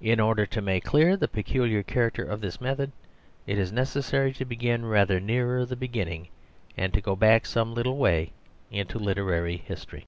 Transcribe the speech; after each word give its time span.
In 0.00 0.20
order 0.20 0.46
to 0.46 0.60
make 0.62 0.84
clear 0.84 1.16
the 1.16 1.26
peculiar 1.26 1.82
character 1.82 2.22
of 2.22 2.40
this 2.40 2.60
method, 2.60 2.92
it 3.48 3.58
is 3.58 3.72
necessary 3.72 4.32
to 4.34 4.44
begin 4.44 4.86
rather 4.86 5.18
nearer 5.18 5.66
the 5.66 5.74
beginning, 5.74 6.28
and 6.76 6.94
to 6.94 7.00
go 7.00 7.16
back 7.16 7.46
some 7.46 7.74
little 7.74 7.96
way 7.96 8.32
in 8.70 8.86
literary 8.86 9.56
history. 9.56 10.06